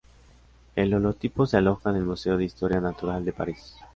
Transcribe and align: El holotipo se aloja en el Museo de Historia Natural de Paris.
El 0.75 0.95
holotipo 0.95 1.45
se 1.45 1.57
aloja 1.57 1.91
en 1.91 1.97
el 1.97 2.05
Museo 2.05 2.35
de 2.35 2.45
Historia 2.45 2.81
Natural 2.81 3.23
de 3.23 3.33
Paris. 3.33 3.75